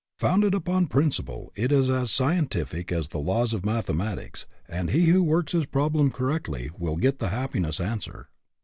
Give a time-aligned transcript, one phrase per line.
[0.17, 5.05] Founded upon principle, it is as scien tific as the laws of mathematics, and he
[5.11, 8.27] who works his problem correctly will get the happi ness answer.